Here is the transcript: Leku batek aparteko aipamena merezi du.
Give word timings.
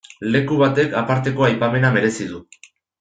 Leku 0.35 0.55
batek 0.61 0.95
aparteko 1.01 1.47
aipamena 1.49 1.93
merezi 1.99 2.29
du. 2.33 2.41